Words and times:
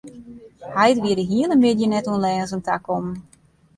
Heit 0.75 0.97
wie 1.03 1.15
de 1.17 1.25
hiele 1.31 1.55
middei 1.63 1.87
net 1.93 2.05
oan 2.11 2.23
lêzen 2.25 2.61
takommen. 2.67 3.15